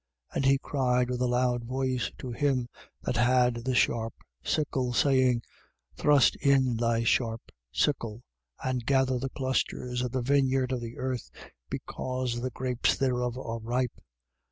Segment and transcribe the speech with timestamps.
[0.33, 2.69] And he cried with a loud voice to him
[3.03, 5.43] that had the sharp sickle, saying:
[5.95, 8.23] Thrust in thy sharp sickle
[8.63, 11.29] and gather the clusters of the vineyard of the earth,
[11.69, 14.01] because the grapes thereof are ripe.